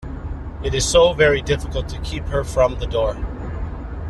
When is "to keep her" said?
1.89-2.43